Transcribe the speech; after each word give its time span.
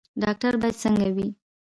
ډاکټر 0.21 0.53
باید 0.61 0.75
څنګه 0.83 1.07
وي؟ 1.15 1.27